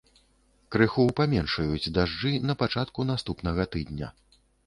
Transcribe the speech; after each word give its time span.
Крыху 0.75 1.03
паменшаюць 1.19 1.91
дажджы 1.99 2.31
на 2.51 2.57
пачатку 2.63 3.07
наступнага 3.13 3.69
тыдня. 3.77 4.07